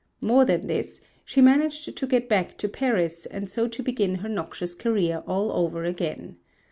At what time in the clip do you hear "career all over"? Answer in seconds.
4.73-5.83